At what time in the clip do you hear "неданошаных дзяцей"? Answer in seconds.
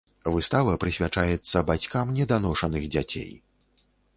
2.17-3.31